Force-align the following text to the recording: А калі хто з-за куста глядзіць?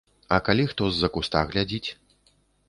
А 0.37 0.37
калі 0.47 0.65
хто 0.71 0.87
з-за 0.95 1.09
куста 1.19 1.45
глядзіць? 1.53 1.89